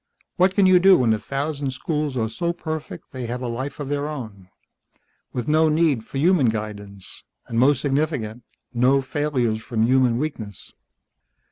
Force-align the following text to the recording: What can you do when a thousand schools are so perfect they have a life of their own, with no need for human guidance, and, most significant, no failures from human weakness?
What 0.37 0.55
can 0.55 0.65
you 0.65 0.79
do 0.79 0.97
when 0.97 1.13
a 1.13 1.19
thousand 1.19 1.73
schools 1.73 2.17
are 2.17 2.27
so 2.27 2.53
perfect 2.53 3.11
they 3.11 3.27
have 3.27 3.43
a 3.43 3.47
life 3.47 3.79
of 3.79 3.87
their 3.87 4.07
own, 4.09 4.49
with 5.31 5.47
no 5.47 5.69
need 5.69 6.03
for 6.03 6.17
human 6.17 6.49
guidance, 6.49 7.23
and, 7.45 7.59
most 7.59 7.81
significant, 7.81 8.41
no 8.73 9.03
failures 9.03 9.61
from 9.61 9.83
human 9.83 10.17
weakness? 10.17 10.71